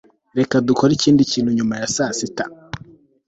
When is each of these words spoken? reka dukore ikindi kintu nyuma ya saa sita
reka 0.37 0.55
dukore 0.67 0.91
ikindi 0.95 1.21
kintu 1.31 1.49
nyuma 1.57 1.73
ya 1.81 1.87
saa 1.95 2.13
sita 2.17 2.45